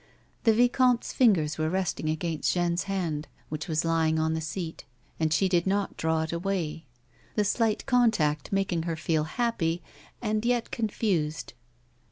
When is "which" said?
3.49-3.67